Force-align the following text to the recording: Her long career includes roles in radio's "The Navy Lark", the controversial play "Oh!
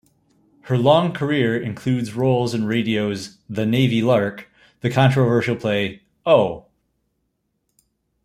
Her 0.61 0.79
long 0.79 1.11
career 1.13 1.55
includes 1.61 2.15
roles 2.15 2.55
in 2.55 2.63
radio's 2.65 3.37
"The 3.47 3.67
Navy 3.67 4.01
Lark", 4.01 4.49
the 4.79 4.89
controversial 4.89 5.55
play 5.55 6.01
"Oh! 6.25 6.65